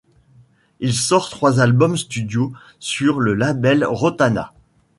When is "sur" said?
2.79-3.19